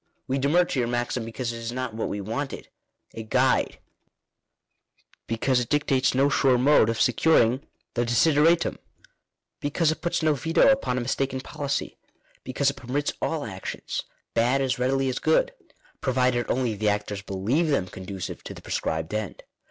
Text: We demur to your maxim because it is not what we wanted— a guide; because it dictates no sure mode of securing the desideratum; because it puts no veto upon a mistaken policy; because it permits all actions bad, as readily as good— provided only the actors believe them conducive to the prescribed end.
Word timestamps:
We 0.27 0.39
demur 0.39 0.65
to 0.65 0.79
your 0.79 0.87
maxim 0.87 1.23
because 1.25 1.53
it 1.53 1.59
is 1.59 1.71
not 1.71 1.93
what 1.93 2.09
we 2.09 2.21
wanted— 2.21 2.69
a 3.13 3.21
guide; 3.21 3.77
because 5.27 5.59
it 5.59 5.69
dictates 5.69 6.15
no 6.15 6.27
sure 6.27 6.57
mode 6.57 6.89
of 6.89 6.99
securing 6.99 7.67
the 7.93 8.03
desideratum; 8.03 8.79
because 9.59 9.91
it 9.91 10.01
puts 10.01 10.23
no 10.23 10.33
veto 10.33 10.67
upon 10.71 10.97
a 10.97 11.01
mistaken 11.01 11.39
policy; 11.39 11.99
because 12.43 12.71
it 12.71 12.77
permits 12.77 13.13
all 13.21 13.45
actions 13.45 14.01
bad, 14.33 14.59
as 14.59 14.79
readily 14.79 15.07
as 15.07 15.19
good— 15.19 15.53
provided 16.01 16.49
only 16.49 16.73
the 16.73 16.89
actors 16.89 17.21
believe 17.21 17.67
them 17.67 17.85
conducive 17.85 18.43
to 18.45 18.55
the 18.55 18.61
prescribed 18.63 19.13
end. 19.13 19.43